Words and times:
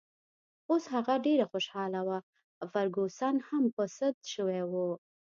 اوس 0.69 0.83
هغه 0.93 1.15
ډېره 1.25 1.45
خوشحاله 1.51 1.99
وه 2.07 2.19
او 2.59 2.65
فرګوسن 2.73 3.35
هم 3.49 3.63
په 3.75 3.83
سد 3.97 4.15
شوې 4.33 4.61
وه. 4.71 4.87